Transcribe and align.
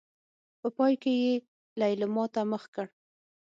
په 0.59 0.67
پای 0.77 0.93
کې 1.01 1.13
يې 1.23 1.33
ليلما 1.79 2.25
ته 2.33 2.41
مخ 2.51 2.63
کړ. 2.75 2.87